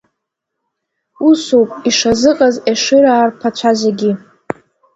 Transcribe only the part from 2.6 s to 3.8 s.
Ешыраа рԥацәа